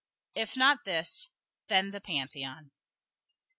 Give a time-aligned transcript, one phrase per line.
[0.33, 1.29] If not this,
[1.67, 2.71] then the Pantheon.